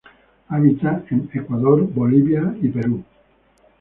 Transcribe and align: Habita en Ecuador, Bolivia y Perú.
Habita 0.49 1.05
en 1.11 1.29
Ecuador, 1.31 1.83
Bolivia 1.93 2.57
y 2.59 2.69
Perú. 2.69 3.03